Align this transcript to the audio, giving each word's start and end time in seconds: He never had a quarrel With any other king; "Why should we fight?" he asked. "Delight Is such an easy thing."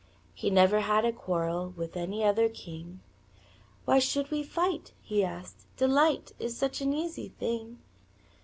He 0.33 0.49
never 0.49 0.79
had 0.79 1.05
a 1.05 1.11
quarrel 1.13 1.75
With 1.77 1.95
any 1.95 2.23
other 2.23 2.49
king; 2.49 3.01
"Why 3.85 3.99
should 3.99 4.31
we 4.31 4.41
fight?" 4.41 4.93
he 4.99 5.23
asked. 5.23 5.67
"Delight 5.77 6.31
Is 6.39 6.57
such 6.57 6.81
an 6.81 6.91
easy 6.91 7.29
thing." 7.37 7.77